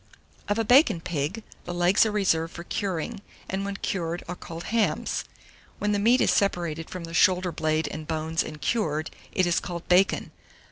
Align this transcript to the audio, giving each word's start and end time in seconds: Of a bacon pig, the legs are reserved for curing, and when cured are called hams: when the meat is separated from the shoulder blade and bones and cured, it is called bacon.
Of 0.47 0.57
a 0.57 0.63
bacon 0.65 0.99
pig, 0.99 1.43
the 1.65 1.75
legs 1.75 2.07
are 2.07 2.11
reserved 2.11 2.55
for 2.55 2.63
curing, 2.63 3.21
and 3.47 3.63
when 3.63 3.77
cured 3.77 4.23
are 4.27 4.35
called 4.35 4.63
hams: 4.63 5.25
when 5.77 5.91
the 5.91 5.99
meat 5.99 6.21
is 6.21 6.31
separated 6.31 6.89
from 6.89 7.03
the 7.03 7.13
shoulder 7.13 7.51
blade 7.51 7.87
and 7.87 8.07
bones 8.07 8.41
and 8.43 8.59
cured, 8.59 9.11
it 9.31 9.45
is 9.45 9.59
called 9.59 9.87
bacon. 9.87 10.31